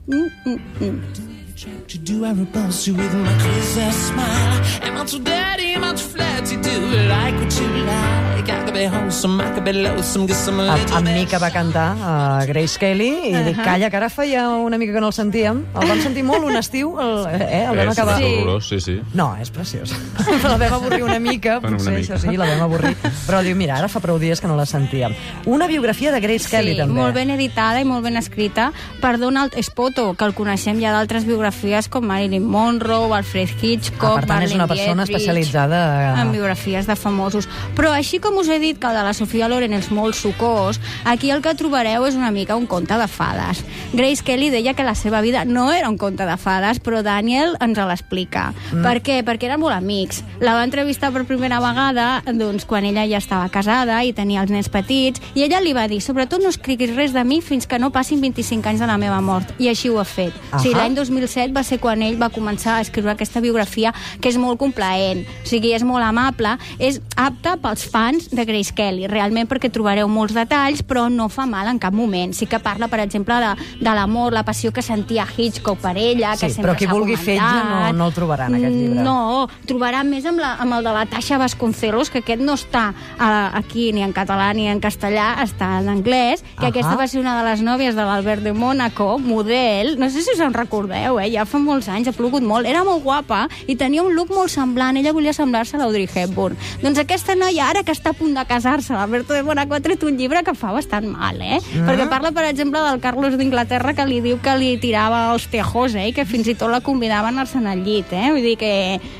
Mm, 0.07 0.31
mm, 0.45 0.59
mm. 0.79 1.87
to 1.87 1.97
do 1.97 2.23
I 2.23 2.31
repulse 2.31 2.87
you 2.87 2.93
with 2.93 3.13
my 3.13 3.37
crazy 3.39 3.91
smile 3.91 4.63
Am 4.83 4.97
I 4.97 5.03
too 5.05 5.19
I 5.67 5.79
too 5.79 5.97
flirty 5.97 6.55
Do 6.57 6.73
like 7.09 7.35
what 7.39 7.53
you 7.59 7.67
like 7.85 8.47
I 8.49 8.63
could 8.63 8.73
be 8.73 8.85
wholesome, 8.85 9.41
I 9.41 9.51
could 9.53 9.63
be 9.65 9.73
loathsome 9.73 10.25
Get 10.27 10.37
some 10.37 10.57
little 10.57 10.95
amb 10.95 11.05
bit 11.07 11.15
mi 11.17 11.25
que 11.25 11.37
va 11.41 11.49
cantar 11.51 11.87
uh, 11.97 12.45
Grace 12.47 12.77
Kelly 12.79 13.07
i 13.09 13.33
uh 13.33 13.37
-huh. 13.39 13.45
dic, 13.45 13.57
calla, 13.63 13.89
que 13.89 13.97
ara 13.97 14.09
feia 14.09 14.47
una 14.49 14.77
mica 14.77 14.93
que 14.93 15.01
no 15.01 15.07
el 15.07 15.13
sentíem. 15.13 15.65
El 15.81 15.87
vam 15.87 15.99
sentir 16.01 16.23
molt 16.23 16.43
un 16.45 16.55
estiu 16.55 16.95
el, 16.99 17.25
eh, 17.41 17.65
el 17.69 17.75
vam 17.75 17.89
És 17.89 17.97
acabar. 17.97 18.21
horrorós, 18.21 18.67
sí, 18.69 18.79
sí. 18.79 19.01
no, 19.13 19.35
és 19.41 19.49
preciós. 19.51 19.91
La 20.43 20.57
vam 20.57 20.73
avorrir 20.73 21.03
una 21.03 21.19
mica, 21.19 21.59
Bueno, 21.59 21.77
potser 21.77 21.91
una 21.91 21.99
això 21.99 22.13
mica. 22.15 22.31
sí, 22.31 22.37
la 22.37 22.45
vam 22.45 22.61
avorrir. 22.61 22.95
Però 23.27 23.41
diu, 23.43 23.55
mira, 23.55 23.75
ara 23.77 23.87
fa 23.89 23.99
prou 23.99 24.17
dies 24.19 24.39
que 24.39 24.47
no 24.47 24.55
la 24.55 24.65
sentíem. 24.65 25.13
Una 25.45 25.67
biografia 25.67 26.11
de 26.11 26.19
Grace 26.21 26.47
Kelly 26.49 26.71
sí, 26.71 26.77
també. 26.77 26.93
molt 27.01 27.13
ben 27.15 27.29
editada 27.31 27.81
i 27.81 27.83
molt 27.85 28.03
ben 28.03 28.15
escrita 28.15 28.71
per 29.01 29.17
Donald 29.19 29.53
Espoto, 29.57 30.13
que 30.13 30.25
el 30.25 30.33
coneixem 30.33 30.79
ja 30.79 30.91
d'altres 30.91 31.25
biografies 31.25 31.89
com 31.89 32.05
Marilyn 32.05 32.45
Monroe, 32.45 33.13
Alfred 33.17 33.49
Hitchcock, 33.61 34.03
Ah, 34.11 34.15
per 34.21 34.25
tant, 34.25 34.43
és 34.43 34.49
Marlene 34.51 34.55
una 34.55 34.67
persona 34.67 35.03
Dietrich, 35.03 35.15
especialitzada 35.17 35.56
a- 35.57 36.21
en 36.21 36.31
biografies 36.31 36.87
de 36.87 36.95
famosos. 36.95 37.47
Però 37.75 37.91
així 37.91 38.19
com 38.19 38.35
us 38.37 38.47
he 38.49 38.59
dit 38.59 38.77
que 38.79 38.87
el 38.87 38.93
de 38.95 39.03
la 39.03 39.13
Sofia 39.13 39.47
Loren 39.47 39.73
és 39.73 39.91
molt 39.91 40.15
sucós, 40.15 40.79
aquí 41.05 41.31
el 41.31 41.41
que 41.41 41.53
trobareu 41.55 42.05
és 42.05 42.15
una 42.15 42.31
mica 42.31 42.55
un 42.55 42.65
conte 42.67 42.93
de 42.97 43.07
fades. 43.07 43.63
Grace 43.93 44.23
Kelly 44.23 44.49
deia 44.49 44.73
que 44.73 44.83
la 44.83 44.95
seva 44.95 45.21
vida 45.21 45.45
no 45.45 45.71
era 45.71 45.89
un 45.89 45.97
conte 45.97 46.25
de 46.25 46.37
fades, 46.37 46.79
però 46.79 47.01
Daniel 47.03 47.55
ens 47.59 47.77
l'explica. 47.77 48.53
Mm. 48.71 48.83
Per 48.83 49.01
què? 49.03 49.23
Perquè 49.23 49.43
eren 49.47 49.59
molt 49.61 49.75
amics. 49.75 50.23
La 50.39 50.53
va 50.53 50.63
entrevistar 50.63 51.11
per 51.13 51.25
primera 51.25 51.59
vegada 51.59 52.23
doncs, 52.33 52.65
quan 52.65 52.85
ella 52.85 53.05
ja 53.07 53.17
estava 53.17 53.49
casada 53.49 54.03
i 54.03 54.13
tenia 54.13 54.41
els 54.41 54.51
nens 54.51 54.69
petits, 54.69 55.21
i 55.35 55.43
ella 55.43 55.59
li 55.61 55.73
va 55.73 55.87
dir, 55.87 56.01
sobretot 56.01 56.41
no 56.41 56.49
escriguis 56.49 56.95
res 56.95 57.13
de 57.13 57.23
mi 57.23 57.41
fins 57.41 57.67
que 57.67 57.79
no 57.79 57.91
passin 57.91 58.21
25 58.21 58.67
anys 58.69 58.79
de 58.79 58.87
la 58.87 58.97
meva 58.97 59.21
mort. 59.21 59.53
I 59.59 59.69
així 59.69 59.89
ho 59.89 59.99
ha 59.99 60.05
fet. 60.05 60.33
O 60.53 60.59
sigui, 60.59 60.75
l'any 60.75 60.95
2007 60.95 61.53
va 61.53 61.63
ser 61.63 61.79
quan 61.79 62.01
ell 62.01 62.17
va 62.21 62.29
començar 62.29 62.77
a 62.77 62.81
escriure 62.81 63.11
aquesta 63.11 63.39
biografia 63.39 63.93
que 64.21 64.29
és 64.29 64.37
molt 64.37 64.59
complaent, 64.59 65.25
o 65.47 65.49
sigui, 65.49 65.71
és 65.77 65.83
molt 65.87 66.03
amable, 66.03 66.57
és 66.83 66.99
apta 67.15 67.55
pels 67.61 67.85
fans 67.87 68.27
de 68.35 68.43
Grace 68.45 68.73
Kelly, 68.75 69.07
realment 69.07 69.47
perquè 69.47 69.69
trobareu 69.71 70.09
molts 70.11 70.35
detalls, 70.35 70.83
però 70.83 71.05
no 71.09 71.29
fa 71.31 71.45
mal 71.47 71.69
en 71.71 71.79
cap 71.79 71.95
moment. 71.95 72.33
Sí 72.35 72.45
que 72.51 72.59
parla, 72.59 72.89
per 72.91 72.99
exemple, 72.99 73.37
de, 73.39 73.53
de 73.79 73.93
l'amor, 73.95 74.35
la 74.35 74.43
passió 74.43 74.73
que 74.75 74.83
sentia 74.83 75.25
Hitchcock 75.37 75.79
per 75.81 75.95
ella, 75.97 76.33
que 76.35 76.49
Sí, 76.49 76.57
sempre 76.57 76.73
però 76.73 76.77
qui 76.77 76.87
vulgui 76.91 77.15
fetge 77.15 77.39
no- 77.39 77.93
no 77.95 78.07
el 78.09 78.13
trobarà 78.15 78.47
en 78.51 78.57
aquest 78.59 78.75
llibre. 78.75 79.03
No, 79.05 79.47
trobarà 79.69 80.03
més 80.03 80.25
amb, 80.27 80.41
la, 80.43 80.55
amb 80.59 80.77
el 80.77 80.83
de 80.83 80.93
la 80.97 81.05
Tasha 81.07 81.39
Vasconcelos, 81.39 82.11
que 82.11 82.19
aquest 82.25 82.43
no 82.43 82.57
està 82.59 82.89
uh, 82.91 83.57
aquí 83.57 83.91
ni 83.95 84.03
en 84.03 84.11
català 84.13 84.49
ni 84.57 84.67
en 84.67 84.81
castellà, 84.83 85.29
està 85.45 85.77
en 85.79 85.87
anglès, 85.95 86.43
que 86.57 86.65
Ahà. 86.67 86.73
aquesta 86.73 86.95
va 86.99 87.07
ser 87.07 87.21
una 87.21 87.37
de 87.39 87.47
les 87.47 87.63
nòvies 87.63 87.95
de 87.95 88.03
l'Albert 88.03 88.43
de 88.43 88.53
Mónaco, 88.53 89.17
model, 89.19 89.95
no 89.99 90.09
sé 90.09 90.21
si 90.25 90.33
us 90.35 90.43
en 90.43 90.53
recordeu, 90.53 91.19
eh? 91.21 91.29
ja 91.31 91.45
fa 91.47 91.59
molts 91.61 91.87
anys, 91.87 92.09
ha 92.11 92.15
plogut 92.17 92.43
molt, 92.43 92.67
era 92.67 92.83
molt 92.83 93.03
guapa 93.05 93.45
i 93.67 93.77
tenia 93.79 94.03
un 94.03 94.13
look 94.17 94.33
molt 94.33 94.51
semblant, 94.51 94.97
ella 94.97 95.13
volia 95.15 95.33
semblar-se 95.37 95.77
a 95.77 95.81
l'Audrey 95.81 96.07
Hepburn. 96.09 96.57
Doncs 96.81 96.99
aquesta 97.03 97.35
noia, 97.37 97.69
ara 97.71 97.83
que 97.85 97.93
està 97.95 98.11
a 98.13 98.17
punt 98.17 98.33
de 98.37 98.43
casar-se, 98.49 98.95
l'Alberto 98.97 99.35
de 99.37 99.43
Mónaco 99.45 99.77
ha 99.77 99.81
tret 99.83 100.03
un 100.07 100.17
llibre 100.19 100.43
que 100.43 100.55
fa 100.57 100.73
bastant 100.75 101.07
mal, 101.07 101.39
eh? 101.41 101.59
Ah. 101.61 101.85
Perquè 101.87 102.09
parla, 102.11 102.33
per 102.35 102.47
exemple, 102.49 102.81
del 102.87 103.01
Carlos 103.03 103.37
d'Inglaterra 103.37 103.93
que 103.97 104.07
li 104.09 104.19
diu 104.25 104.41
que 104.43 104.57
li 104.59 104.73
tirava 104.81 105.27
els 105.33 105.47
tejos, 105.53 105.95
eh? 105.95 106.09
I 106.11 106.15
que 106.17 106.25
fins 106.27 106.49
i 106.49 106.57
tot 106.57 106.71
la 106.73 106.81
convidava 106.85 107.29
a 107.29 107.35
anar-se'n 107.35 107.67
al 107.69 107.83
llit, 107.85 108.11
eh? 108.11 108.27
Vull 108.33 108.43
dir 108.45 108.57
que 108.59 108.73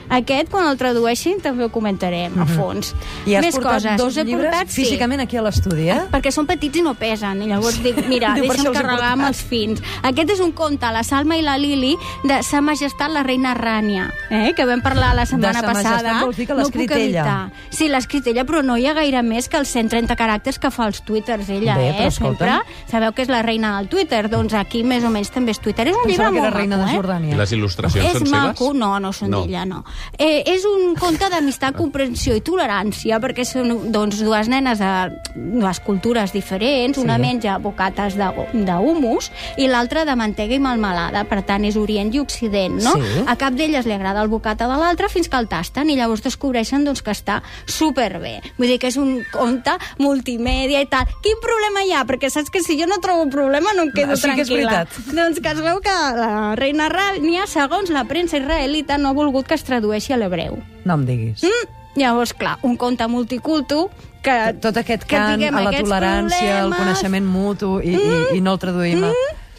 aquest, 0.10 0.50
quan 0.52 0.68
el 0.68 0.78
tradueixin, 0.80 1.42
també 1.44 1.68
ho 1.68 1.72
comentarem 1.74 2.36
a 2.42 2.48
fons. 2.50 2.94
i 3.26 3.36
has 3.36 3.46
Més 3.46 3.56
portat 3.56 3.84
coses. 3.84 3.98
dos 4.02 4.18
llibres 4.26 4.52
portat, 4.52 4.72
sí. 4.72 4.84
físicament 4.84 5.22
aquí 5.24 5.38
a 5.38 5.44
l'estudi, 5.46 5.90
eh? 5.94 6.00
Perquè 6.12 6.32
són 6.34 6.48
petits 6.50 6.80
i 6.80 6.84
no 6.86 6.94
pesen. 6.98 7.42
I 7.44 7.50
llavors 7.52 7.80
dic, 7.84 8.00
mira, 8.08 8.34
Diu, 8.38 8.48
deixa'm 8.48 8.74
carregar 8.76 9.14
amb 9.16 9.28
els 9.30 9.42
fins. 9.44 9.82
Aquest 10.08 10.36
és 10.38 10.44
un 10.44 10.54
conte, 10.58 10.90
la 10.94 11.04
Salma 11.08 11.38
i 11.38 11.44
la 11.46 11.58
Lili, 11.62 11.96
de 12.28 12.42
Sa 12.46 12.62
Majestat 12.64 13.12
la 13.14 13.24
Reina 13.28 13.54
Rània, 13.58 14.10
eh? 14.30 14.54
que 14.58 14.66
vam 14.68 14.82
parlar 14.86 15.14
la 15.18 15.26
setmana 15.30 15.62
Sa 15.62 15.68
Passada. 16.08 16.26
vols 16.26 16.38
dir 16.38 16.48
que 16.48 16.54
l'ha 16.54 16.64
no 16.64 16.70
puc 16.70 16.76
escrit 16.82 16.92
ella? 16.98 17.22
evitar. 17.22 17.52
Sí, 17.70 17.88
l'ha 17.88 17.98
escrit 18.00 18.28
ella, 18.28 18.44
però 18.46 18.64
no 18.64 18.78
hi 18.78 18.86
ha 18.88 18.94
gaire 18.94 19.22
més 19.24 19.48
que 19.50 19.58
els 19.58 19.70
130 19.70 20.16
caràcters 20.16 20.60
que 20.60 20.72
fa 20.72 20.88
els 20.88 21.02
twitters 21.04 21.50
ella, 21.50 21.78
Bé, 21.78 21.90
eh? 22.08 22.12
Sempre. 22.12 22.60
Sabeu 22.88 23.12
que 23.14 23.22
és 23.24 23.30
la 23.30 23.42
reina 23.42 23.78
del 23.78 23.88
Twitter? 23.90 24.30
Doncs 24.30 24.54
aquí 24.54 24.84
més 24.84 25.04
o 25.04 25.10
menys 25.10 25.30
també 25.32 25.52
és 25.52 25.60
Twitter. 25.60 25.88
És 25.88 25.96
un 25.96 26.08
llibre 26.08 26.26
Pensava 26.26 26.32
que 26.34 26.40
molt 26.42 26.48
era 26.48 26.58
reina 26.58 26.78
maco, 26.78 26.88
de 26.88 26.94
eh? 26.94 26.98
Jordània. 26.98 27.34
I 27.36 27.38
les 27.38 27.52
il·lustracions 27.54 28.06
És 28.06 28.18
són 28.20 28.30
maco, 28.32 28.66
seves? 28.72 28.80
no, 28.80 29.00
no 29.00 29.14
són 29.14 29.30
No. 29.30 29.42
d'ella, 29.44 29.66
no. 29.66 29.84
Eh, 30.18 30.44
és 30.48 30.64
un 30.66 30.96
conte 30.96 31.30
d'amistat, 31.30 31.76
comprensió 31.76 32.36
i 32.36 32.42
tolerància, 32.42 33.20
perquè 33.20 33.44
són 33.46 33.92
doncs, 33.92 34.20
dues 34.24 34.48
nenes 34.48 34.80
de 34.80 34.92
dues 35.36 35.80
cultures 35.82 36.32
diferents, 36.34 36.98
una 36.98 37.16
Sí. 37.16 37.22
menja 37.22 37.58
bocates 37.58 38.16
de- 38.16 38.34
d'humus 38.54 39.32
i 39.58 39.68
l'altra 39.68 40.06
de 40.06 40.16
mantega 40.16 40.56
i 40.56 40.60
melmelada, 40.60 41.24
per 41.26 41.42
tant 41.44 41.66
és 41.66 41.76
Orient 41.76 42.14
i 42.14 42.20
Occident, 42.20 42.82
no? 42.82 42.94
Sí. 42.96 43.24
A 43.28 43.36
cap 43.36 43.54
d'elles 43.54 43.86
li 43.86 43.94
agrada 43.94 44.22
el 44.22 44.30
bocata 44.30 44.68
de 44.68 44.78
l'altra 44.78 45.10
fins 45.10 45.30
que 45.30 45.38
el 45.38 45.48
tasten 45.48 45.90
i 45.90 45.97
llavors 45.98 46.24
descobreixen 46.24 46.86
doncs, 46.86 47.02
que 47.04 47.12
està 47.12 47.42
superbé. 47.66 48.38
Vull 48.58 48.68
dir 48.72 48.80
que 48.80 48.88
és 48.92 48.98
un 49.02 49.24
conte 49.34 49.74
multimèdia 50.02 50.82
i 50.82 50.88
tal. 50.90 51.06
Quin 51.26 51.38
problema 51.44 51.84
hi 51.86 51.94
ha? 51.94 52.06
Perquè 52.08 52.30
saps 52.34 52.50
que 52.54 52.62
si 52.64 52.78
jo 52.80 52.88
no 52.90 53.00
trobo 53.04 53.28
problema 53.34 53.74
no 53.76 53.88
em 53.88 53.92
quedo 53.96 54.14
Ah, 54.14 54.18
sí 54.18 54.30
que 54.32 54.42
és 54.46 54.50
tranquil·la. 54.50 54.72
veritat. 54.88 55.14
Doncs 55.18 55.40
que 55.44 55.52
es 55.56 55.62
veu 55.62 55.82
que 55.82 55.96
la 56.22 56.56
reina 56.56 56.90
Rània, 56.90 57.48
segons 57.48 57.90
la 57.94 58.06
premsa 58.06 58.38
israelita, 58.38 58.98
no 58.98 59.10
ha 59.10 59.14
volgut 59.18 59.48
que 59.48 59.56
es 59.58 59.64
tradueixi 59.68 60.14
a 60.14 60.18
l'hebreu. 60.22 60.58
No 60.86 60.94
em 61.02 61.06
diguis. 61.06 61.44
Mm? 61.44 61.74
Llavors, 61.98 62.34
clar, 62.38 62.60
un 62.62 62.76
conte 62.78 63.08
multicultu 63.10 63.90
que... 64.24 64.54
Tot 64.62 64.78
aquest 64.78 65.04
que 65.08 65.16
cant 65.18 65.40
diguem 65.40 65.56
a 65.58 65.64
la 65.66 65.72
tolerància, 65.74 66.60
al 66.62 66.70
problemes- 66.70 66.78
coneixement 67.02 67.26
mutu 67.26 67.80
i, 67.82 67.96
i, 67.98 68.38
i 68.38 68.42
no 68.42 68.54
el 68.54 68.60
traduïm 68.62 69.04
a... 69.08 69.12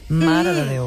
Mare 0.08 0.54
de 0.54 0.64
Déu. 0.70 0.86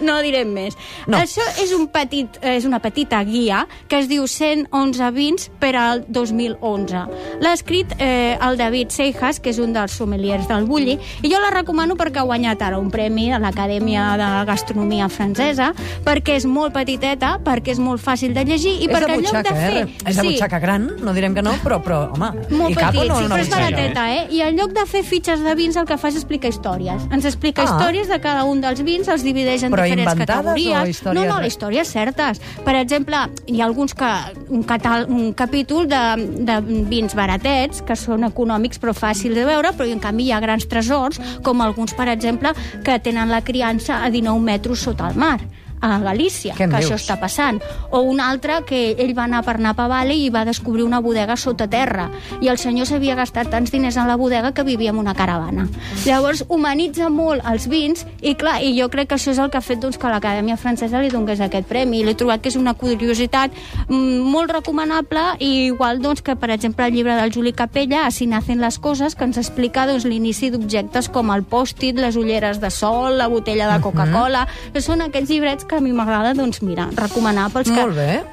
No 0.00 0.18
direm 0.22 0.52
més. 0.54 0.76
No. 1.06 1.18
Això 1.18 1.42
és, 1.62 1.72
un 1.74 1.88
petit, 1.88 2.38
és 2.42 2.64
una 2.68 2.78
petita 2.80 3.22
guia 3.24 3.64
que 3.88 3.98
es 3.98 4.08
diu 4.08 4.26
111 4.26 5.10
vins 5.16 5.48
per 5.60 5.74
al 5.76 6.04
2011. 6.08 7.00
L'ha 7.42 7.52
escrit 7.56 7.92
eh, 7.98 8.36
el 8.42 8.56
David 8.60 8.90
Seijas, 8.94 9.40
que 9.40 9.50
és 9.50 9.58
un 9.62 9.72
dels 9.74 9.92
sommeliers 9.96 10.46
del 10.48 10.66
Bulli, 10.68 10.96
i 11.22 11.30
jo 11.32 11.40
la 11.42 11.50
recomano 11.54 11.96
perquè 11.98 12.20
ha 12.22 12.26
guanyat 12.28 12.62
ara 12.62 12.78
un 12.78 12.90
premi 12.90 13.28
de 13.32 13.38
l'Acadèmia 13.42 14.06
de 14.20 14.28
Gastronomia 14.48 15.08
Francesa, 15.12 15.72
perquè 16.06 16.36
és 16.40 16.46
molt 16.46 16.74
petiteta, 16.76 17.36
perquè 17.44 17.74
és 17.74 17.80
molt 17.82 18.02
fàcil 18.02 18.34
de 18.36 18.44
llegir 18.46 18.76
i 18.82 18.86
és 18.86 18.92
perquè 18.94 19.16
en 19.16 19.24
lloc 19.24 19.32
butxaca, 19.34 19.54
de 19.54 19.60
fer... 19.60 19.82
eh? 19.82 20.10
És 20.12 20.16
de 20.20 20.26
butxaca 20.28 20.60
gran, 20.62 20.88
no 21.02 21.14
direm 21.16 21.34
que 21.34 21.42
no, 21.44 21.56
però, 21.64 21.80
però 21.82 22.00
home, 22.14 22.30
Molt 22.50 22.76
o 22.76 22.80
petit, 22.80 23.02
no 23.08 23.18
sí, 23.20 23.26
però 23.26 23.40
és 23.40 23.48
butxaca? 23.48 23.64
barateta, 23.64 24.06
eh? 24.14 24.26
I 24.36 24.42
en 24.46 24.56
lloc 24.60 24.74
de 24.76 24.86
fer 24.86 25.02
fitxes 25.06 25.42
de 25.44 25.54
vins, 25.58 25.76
el 25.76 25.86
que 25.88 25.98
fa 25.98 26.08
és 26.12 26.16
explicar 26.20 26.52
històries. 26.54 27.08
Ens 27.10 27.24
explica 27.28 27.62
Ah. 27.62 27.66
històries 27.70 28.08
de 28.08 28.20
cada 28.20 28.44
un 28.44 28.60
dels 28.60 28.82
vins, 28.86 29.08
els 29.08 29.22
divideix 29.24 29.55
divideix 29.56 29.64
en 29.64 29.74
Però 29.74 29.84
diferents 29.84 30.12
inventades 30.12 30.38
o 30.38 30.54
categories. 30.54 31.02
No, 31.04 31.24
no, 31.24 31.38
re- 31.40 31.46
històries 31.46 31.88
certes. 31.88 32.40
Per 32.64 32.74
exemple, 32.76 33.16
hi 33.46 33.60
ha 33.60 33.66
alguns 33.66 33.94
que, 33.94 34.10
un, 34.48 34.62
catal, 34.62 35.06
un 35.08 35.32
capítol 35.34 35.88
de, 35.88 36.02
de 36.46 36.60
vins 36.88 37.14
baratets, 37.16 37.82
que 37.86 37.96
són 37.96 38.24
econòmics 38.28 38.80
però 38.82 38.94
fàcils 38.96 39.36
de 39.36 39.46
veure, 39.48 39.72
però 39.76 39.88
en 39.90 40.02
canvi 40.02 40.28
hi 40.28 40.32
ha 40.32 40.40
grans 40.40 40.66
tresors, 40.68 41.20
com 41.42 41.60
alguns, 41.64 41.94
per 41.96 42.08
exemple, 42.12 42.52
que 42.84 42.98
tenen 43.00 43.30
la 43.32 43.42
criança 43.42 44.02
a 44.04 44.10
19 44.10 44.42
metres 44.44 44.86
sota 44.86 45.08
el 45.10 45.16
mar 45.16 45.38
a 45.80 45.98
Galícia, 46.00 46.54
que 46.56 46.66
dius? 46.66 46.78
això 46.78 46.96
està 46.96 47.18
passant. 47.20 47.60
O 47.90 48.00
un 48.00 48.20
altre 48.20 48.60
que 48.66 48.96
ell 48.98 49.14
va 49.16 49.24
anar 49.24 49.42
per 49.46 49.58
Napa 49.60 49.86
Valley 49.90 50.26
i 50.26 50.30
va 50.30 50.44
descobrir 50.48 50.84
una 50.84 51.00
bodega 51.00 51.36
sota 51.36 51.68
terra. 51.68 52.08
I 52.40 52.48
el 52.52 52.58
senyor 52.58 52.88
s'havia 52.88 53.16
gastat 53.18 53.50
tants 53.52 53.72
diners 53.72 53.96
en 53.96 54.08
la 54.08 54.16
bodega 54.16 54.52
que 54.52 54.64
vivia 54.64 54.90
en 54.90 54.98
una 54.98 55.14
caravana. 55.14 55.68
Llavors, 56.04 56.44
humanitza 56.48 57.10
molt 57.10 57.44
els 57.46 57.68
vins 57.68 58.06
i, 58.20 58.34
clar, 58.34 58.60
i 58.62 58.74
jo 58.78 58.88
crec 58.92 59.10
que 59.10 59.18
això 59.18 59.32
és 59.34 59.40
el 59.42 59.50
que 59.50 59.60
ha 59.60 59.64
fet 59.64 59.80
doncs, 59.82 59.98
que 59.98 60.10
l'Acadèmia 60.10 60.56
Francesa 60.56 61.02
li 61.02 61.10
donés 61.12 61.40
aquest 61.40 61.68
premi. 61.68 62.02
L'he 62.04 62.16
trobat 62.18 62.42
que 62.42 62.50
és 62.52 62.58
una 62.58 62.74
curiositat 62.74 63.54
mm, 63.88 64.24
molt 64.26 64.52
recomanable 64.52 65.26
i 65.40 65.66
igual 65.66 66.00
doncs, 66.02 66.22
que, 66.22 66.36
per 66.36 66.50
exemple, 66.54 66.86
el 66.86 66.94
llibre 66.94 67.16
del 67.18 67.32
Juli 67.32 67.52
Capella, 67.52 68.06
Así 68.06 68.26
nacen 68.26 68.60
les 68.60 68.78
coses, 68.78 69.14
que 69.14 69.26
ens 69.26 69.38
explica 69.40 69.86
doncs, 69.88 70.06
l'inici 70.06 70.50
d'objectes 70.54 71.10
com 71.12 71.32
el 71.34 71.42
pòstit, 71.44 71.98
les 71.98 72.16
ulleres 72.16 72.60
de 72.62 72.70
sol, 72.70 73.18
la 73.18 73.26
botella 73.28 73.68
de 73.72 73.80
Coca-Cola, 73.82 74.46
que 74.72 74.82
són 74.84 75.02
aquests 75.04 75.32
llibrets 75.32 75.65
que 75.66 75.76
a 75.76 75.80
mi 75.80 75.92
m'agrada, 75.92 76.32
doncs 76.34 76.62
mira, 76.62 76.88
recomanar 76.94 77.50
pels 77.50 77.70
que, 77.70 77.84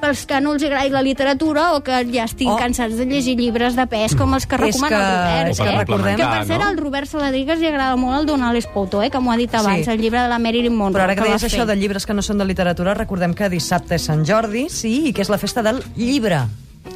pels 0.01 0.25
que 0.25 0.39
no 0.41 0.53
els 0.53 0.63
agradi 0.63 0.89
la 0.93 1.01
literatura 1.01 1.73
o 1.73 1.81
que 1.83 2.05
ja 2.13 2.25
estiguin 2.25 2.53
Oh. 2.53 2.57
cansats 2.57 2.95
de 2.97 3.05
llegir 3.05 3.37
llibres 3.39 3.75
de 3.75 3.85
pes 3.87 4.15
com 4.15 4.33
els 4.33 4.45
que 4.45 4.57
recomana 4.57 4.89
que- 4.89 4.95
el 4.95 5.11
Robert. 5.11 5.49
és 5.49 5.57
que 5.59 5.69
eh? 5.69 5.77
recordem- 5.79 6.15
que, 6.17 6.23
per 6.23 6.45
cert, 6.45 6.61
no? 6.61 6.67
al 6.69 6.77
Robert 6.77 7.07
Saladrigas 7.07 7.59
li 7.59 7.67
agrada 7.67 7.95
molt 7.95 8.19
el 8.21 8.25
Donald 8.25 8.57
Espoto, 8.57 9.01
eh, 9.03 9.09
que 9.09 9.19
m'ho 9.19 9.31
ha 9.31 9.37
dit 9.37 9.53
abans, 9.53 9.85
Sí. 9.85 9.91
el 9.91 9.99
llibre 10.01 10.21
de 10.21 10.27
la 10.29 10.39
Marilyn 10.39 10.75
Monroe. 10.75 10.99
Però 11.01 11.03
ara 11.05 11.15
que 11.15 11.21
va 11.21 11.27
deies 11.27 11.43
això 11.43 11.65
de 11.65 11.75
llibres 11.75 12.05
que 12.05 12.13
no 12.13 12.21
són 12.21 12.37
de 12.37 12.45
literatura, 12.45 12.93
recordem 12.93 13.33
que 13.33 13.49
dissabte 13.49 13.95
és 13.95 14.01
Sant 14.03 14.25
Jordi, 14.25 14.69
sí, 14.69 15.07
i 15.07 15.13
que 15.13 15.21
és 15.21 15.29
la 15.29 15.37
festa 15.37 15.61
del 15.63 15.83
llibre. 15.95 16.41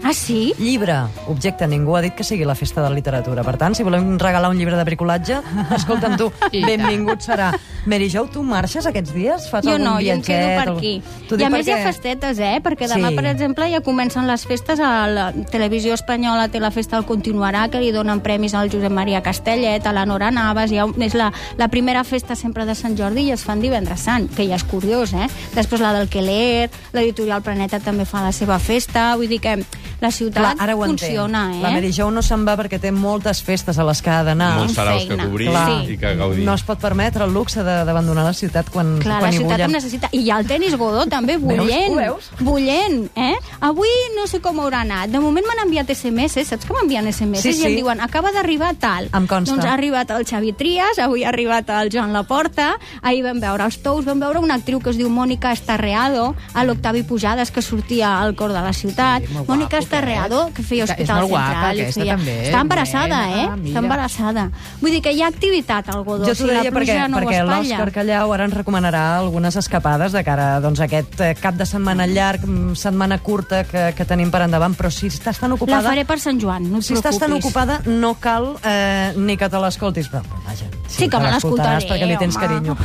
Ah, 0.04 0.14
sí? 0.14 0.54
Llibre, 0.60 0.94
objecte, 1.28 1.68
ningú 1.68 1.96
ha 1.98 2.02
dit 2.02 2.14
que 2.16 2.24
sigui 2.24 2.46
la 2.46 2.56
festa 2.56 2.82
de 2.84 2.90
la 2.90 2.96
literatura. 2.96 3.44
Per 3.44 3.56
tant, 3.60 3.74
si 3.76 3.84
volem 3.84 4.18
regalar 4.20 4.50
un 4.52 4.58
llibre 4.60 4.76
de 4.78 4.84
bricolatge, 4.88 5.40
escolta'm 5.78 6.16
tu, 6.20 6.30
benvingut 6.54 7.24
serà. 7.24 7.50
Mary 7.88 8.10
Jo, 8.12 8.26
tu 8.32 8.44
marxes 8.44 8.86
aquests 8.88 9.14
dies? 9.16 9.48
Fas 9.52 9.64
Jo 9.66 9.74
algun 9.76 9.86
no, 9.88 9.94
jo 10.04 10.12
em 10.14 10.22
quedo 10.24 10.48
per 10.60 10.74
aquí. 10.76 10.94
I 11.38 11.44
a 11.44 11.50
més 11.50 11.68
hi 11.68 11.72
ha 11.72 11.78
perquè- 11.78 11.88
festetes, 11.88 12.40
eh? 12.40 12.58
Perquè 12.64 12.88
demà, 12.92 13.10
Sí. 13.10 13.16
per 13.16 13.26
exemple, 13.32 13.68
ja 13.72 13.82
comencen 13.82 14.28
les 14.28 14.46
festes 14.48 14.80
a 14.84 15.08
la 15.08 15.32
televisió 15.52 15.94
espanyola 15.96 16.48
té 16.52 16.60
la 16.60 16.72
festa 16.72 16.98
del 16.98 17.06
Continuarà, 17.08 17.70
que 17.72 17.80
li 17.80 17.92
donen 17.96 18.20
premis 18.22 18.54
al 18.54 18.70
Josep 18.72 18.92
Maria 18.92 19.22
Castellet, 19.24 19.86
a 19.88 19.94
la 19.94 20.06
Nora 20.06 20.32
Navas, 20.32 20.72
ja 20.72 20.86
és 21.00 21.16
la, 21.16 21.32
la 21.58 21.68
primera 21.70 22.04
festa 22.04 22.36
sempre 22.36 22.66
de 22.66 22.76
Sant 22.76 22.96
Jordi 23.00 23.28
i 23.28 23.32
es 23.32 23.44
fan 23.44 23.62
divendres 23.64 24.02
sant, 24.08 24.28
que 24.36 24.48
ja 24.48 24.56
és 24.60 24.64
curiós, 24.68 25.14
eh? 25.14 25.28
Després 25.56 25.82
la 25.82 25.94
del 25.94 26.08
Keller, 26.12 26.70
l'editorial 26.94 27.42
Planeta 27.42 27.80
també 27.80 28.06
fa 28.06 28.22
la 28.24 28.32
seva 28.36 28.60
festa, 28.60 29.16
vull 29.16 29.28
dir 29.32 29.40
que 29.40 29.58
la 30.00 30.12
ciutat 30.12 30.44
Clar, 30.44 30.56
ara 30.60 30.76
ho 30.76 30.84
funciona, 30.84 31.46
entenc. 31.48 31.56
eh? 31.60 31.62
La 31.64 31.72
Mary 31.72 31.92
Jo 31.92 32.12
no 32.12 32.22
se'n 32.22 32.46
va 32.46 32.56
perquè 32.58 32.80
té 32.80 32.92
moltes 32.92 33.42
festes 33.44 33.78
a 33.80 33.84
les 33.84 34.02
que 34.02 34.10
ha 34.10 34.24
d'anar. 34.24 34.58
Molts 34.60 34.74
saraus 34.74 35.06
que 35.06 35.18
cobrir 35.18 35.50
Clar. 35.50 35.90
i 35.90 35.98
que 35.98 36.16
gaudir. 36.16 36.46
No 36.46 36.54
es 36.54 36.64
pot 36.64 36.80
permetre 36.80 37.24
el 37.26 37.34
luxe 37.34 37.64
de- 37.64 37.84
d'abandonar 37.86 38.24
la 38.26 38.34
ciutat 38.34 38.70
quan, 38.70 39.00
Clar, 39.00 39.20
quan 39.20 39.32
la 39.32 39.36
hi 39.36 39.38
ciutat 39.40 39.58
bullen. 39.58 39.72
necessita. 39.72 40.10
I 40.12 40.20
hi 40.22 40.30
ha 40.32 40.38
el 40.40 40.46
tenis 40.48 40.76
Godó, 40.78 41.06
també, 41.08 41.38
bullent. 41.38 41.92
Ho 41.92 41.96
veus? 41.96 42.30
Bullent, 42.40 43.10
eh? 43.16 43.36
Avui 43.60 43.90
no 44.16 44.28
sé 44.28 44.40
com 44.40 44.58
haurà 44.60 44.82
anat. 44.82 45.10
De 45.10 45.20
moment 45.20 45.46
m'han 45.48 45.66
enviat 45.66 45.90
SMS, 45.90 46.46
saps 46.46 46.66
que 46.66 46.74
m'envien 46.74 47.08
SMS? 47.12 47.42
Sí, 47.42 47.50
I 47.50 47.54
sí. 47.54 47.66
em 47.66 47.76
diuen, 47.78 48.00
acaba 48.02 48.32
d'arribar 48.32 48.76
tal. 48.76 49.10
Em 49.14 49.26
consta. 49.28 49.52
Doncs 49.54 49.66
ha 49.66 49.74
arribat 49.74 50.12
el 50.12 50.26
Xavi 50.26 50.54
Trias, 50.54 51.00
avui 51.00 51.24
ha 51.24 51.30
arribat 51.30 51.70
el 51.70 51.90
Joan 51.92 52.14
Laporta, 52.14 52.78
ahir 53.02 53.24
vam 53.24 53.40
veure 53.40 53.66
els 53.66 53.80
Tous, 53.82 54.06
vam 54.06 54.20
veure 54.20 54.40
una 54.40 54.56
actriu 54.56 54.80
que 54.80 54.90
es 54.92 54.98
diu 54.98 55.10
Mònica 55.10 55.52
Estarreado, 55.52 56.36
a 56.54 56.64
l'Octavi 56.64 57.04
Pujades, 57.04 57.52
que 57.52 57.62
sortia 57.62 58.22
al 58.22 58.36
cor 58.36 58.54
de 58.54 58.62
la 58.62 58.74
ciutat. 58.74 59.24
Sí, 59.26 59.34
Mònica 59.48 59.78
guapo, 59.88 59.96
Estarreado, 59.98 60.52
que 60.54 60.64
feia 60.64 60.84
És 60.84 60.92
Hospital 60.92 61.18
molt 61.22 61.30
guapa, 61.30 61.48
Central. 61.48 61.80
aquesta 61.80 62.02
feia... 62.02 62.16
també, 62.18 62.36
Està 62.48 62.62
embarassada, 62.62 63.20
eh? 63.30 63.46
mira. 63.56 63.68
Està 63.72 63.80
embarassada. 63.84 64.44
Vull 64.82 64.92
dir 64.92 65.02
que 65.02 65.12
hi 65.16 65.22
ha 65.24 65.28
activitat 65.32 65.90
al 65.94 66.04
Godó. 66.04 66.26
Jo 66.28 66.36
si 66.36 66.44
t'ho 66.44 66.48
la 66.52 66.60
deia 66.62 66.72
perquè, 66.72 66.94
pluja 66.94 67.08
no 67.08 67.18
perquè 67.22 67.42
l'Òscar 67.48 67.92
Callau 67.98 68.34
ara 68.36 68.46
ens 68.48 68.54
recomanarà 68.58 69.04
algunes 69.18 69.56
escapades 69.56 70.12
de 70.12 70.24
cara 70.28 70.60
doncs, 70.64 70.80
a 70.82 70.88
aquest 70.88 71.20
eh, 71.22 71.34
cap 71.40 71.56
de 71.56 71.66
setmana 71.66 72.06
llarg, 72.08 72.46
mm, 72.46 72.76
setmana 72.76 73.18
curta 73.20 73.64
que, 73.68 73.94
que 73.98 74.06
tenim 74.06 74.32
per 74.32 74.44
endavant, 74.46 74.76
però 74.78 74.92
si 74.94 75.08
estàs 75.08 75.40
tan 75.40 75.50
La 75.52 75.56
ocupada... 75.56 75.90
faré 75.90 76.06
per 76.06 76.20
Sant 76.20 76.40
Joan, 76.42 76.68
no 76.72 76.80
et 76.80 76.84
Si 76.88 76.94
estàs 76.94 77.18
tan 77.18 77.32
preocupis. 77.32 77.46
ocupada, 77.52 77.82
no 77.86 78.14
cal 78.20 78.56
eh, 78.64 79.14
ni 79.18 79.38
que 79.38 79.50
te 79.50 79.58
l'escoltis, 79.60 80.10
però 80.12 80.22
vaja. 80.46 80.68
Sí 80.88 81.10
que 81.10 81.20
me 81.20 81.32
l'escoltaré, 81.32 81.84
perquè 81.88 82.06
li 82.08 82.18
tens 82.18 82.36
home. 82.38 82.46
carinyo. 82.48 82.76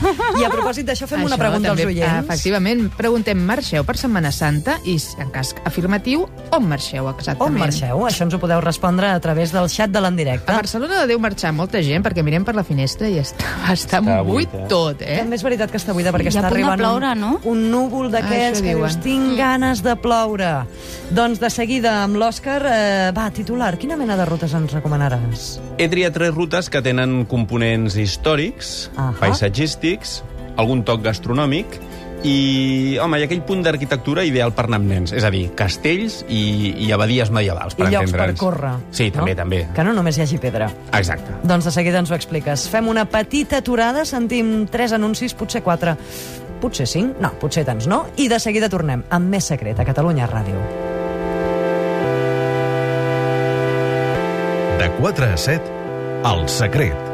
I 0.41 0.45
a 0.45 0.51
propòsit 0.51 0.87
d'això, 0.89 1.07
fem 1.07 1.23
una 1.23 1.37
Això 1.37 1.39
pregunta 1.39 1.69
també, 1.71 1.83
als 1.85 1.93
oients. 1.93 2.25
Efectivament, 2.27 2.89
preguntem, 2.97 3.39
marxeu 3.47 3.85
per 3.85 3.97
Setmana 3.97 4.33
Santa? 4.33 4.79
I, 4.85 4.97
en 5.23 5.31
cas 5.31 5.55
afirmatiu, 5.65 6.27
on 6.53 6.67
marxeu 6.69 7.07
On 7.07 7.15
exactament? 7.15 7.59
marxeu? 7.59 8.03
Això 8.07 8.27
ens 8.27 8.35
ho 8.35 8.39
podeu 8.43 8.61
respondre 8.61 9.09
a 9.09 9.21
través 9.21 9.53
del 9.53 9.69
xat 9.73 9.91
de 9.91 10.01
l'endirecte. 10.05 10.53
A 10.53 10.57
Barcelona 10.61 11.07
deu 11.09 11.19
marxar 11.19 11.53
molta 11.57 11.81
gent, 11.83 12.05
perquè 12.05 12.23
mirem 12.23 12.45
per 12.45 12.55
la 12.55 12.65
finestra 12.65 13.09
i 13.09 13.19
està, 13.23 13.49
està, 13.73 14.01
Està 14.03 14.21
buit 14.23 14.51
buit, 14.53 14.55
eh? 14.55 14.67
tot, 14.69 15.01
eh? 15.03 15.19
També 15.23 15.37
és 15.39 15.45
veritat 15.47 15.71
que 15.73 15.81
està 15.81 15.95
buida 15.97 16.13
perquè 16.13 16.29
I 16.29 16.35
està 16.35 16.47
arribant 16.51 16.79
ploure, 16.79 17.13
un, 17.17 17.21
no? 17.21 17.33
un 17.51 17.65
núvol 17.73 18.11
Ah, 18.13 18.19
d'aquests 18.19 18.61
això 18.61 18.67
que 18.67 18.75
dius, 18.77 18.99
tinc 19.05 19.37
ganes 19.39 19.83
de 19.83 19.97
ploure. 19.97 20.53
Doncs 21.11 21.41
de 21.41 21.51
seguida 21.53 22.03
amb 22.05 22.17
l'Òscar, 22.21 22.61
eh, 22.69 23.13
va, 23.17 23.31
titular, 23.33 23.77
quina 23.81 23.97
mena 23.97 24.17
de 24.21 24.27
rutes 24.29 24.53
ens 24.55 24.73
recomanaràs? 24.77 25.47
He 25.79 25.89
triat 25.89 26.13
tres 26.15 26.35
rutes 26.35 26.69
que 26.71 26.83
tenen 26.85 27.25
components 27.31 27.97
històrics, 27.97 28.91
Ahà. 28.97 29.13
paisatgístics, 29.21 30.23
algun 30.57 30.83
toc 30.85 31.01
gastronòmic 31.03 31.79
i, 32.23 32.99
home, 33.03 33.19
hi 33.19 33.25
ha 33.25 33.29
aquell 33.29 33.43
punt 33.47 33.65
d'arquitectura 33.67 34.25
ideal 34.27 34.53
per 34.55 34.67
anar 34.69 34.79
amb 34.81 34.91
nens, 34.93 35.15
és 35.17 35.25
a 35.27 35.31
dir, 35.35 35.49
castells 35.59 36.21
i, 36.29 36.43
i 36.87 36.91
abadies 36.95 37.33
medievals, 37.35 37.75
per 37.79 37.89
I 37.89 37.97
llocs 37.97 38.15
per 38.15 38.29
córrer. 38.39 38.75
Sí, 38.95 39.11
també, 39.15 39.35
també. 39.39 39.65
Que 39.75 39.87
no 39.87 39.95
només 39.97 40.19
hi 40.19 40.25
hagi 40.27 40.39
pedra. 40.43 40.71
Exacte. 40.95 41.41
Doncs 41.43 41.67
de 41.69 41.75
seguida 41.75 42.03
ens 42.03 42.13
ho 42.13 42.19
expliques. 42.19 42.69
Fem 42.71 42.89
una 42.93 43.05
petita 43.11 43.59
aturada, 43.63 44.07
sentim 44.09 44.69
tres 44.71 44.95
anuncis, 44.95 45.35
potser 45.35 45.65
quatre, 45.67 45.97
potser 46.63 46.87
cinc, 46.87 47.19
no, 47.23 47.35
potser 47.43 47.67
tants 47.67 47.91
no, 47.91 48.05
i 48.17 48.29
de 48.31 48.39
seguida 48.43 48.71
tornem 48.73 49.03
amb 49.11 49.33
Més 49.35 49.51
Secret 49.51 49.83
a 49.83 49.89
Catalunya 49.89 50.31
Ràdio. 50.31 50.63
De 54.83 54.91
4 54.99 55.33
a 55.33 55.39
7, 55.39 55.81
El 56.27 56.47
Secret. 56.51 57.12